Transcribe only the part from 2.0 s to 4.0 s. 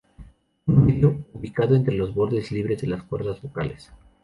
bordes libres de las cuerdas vocales.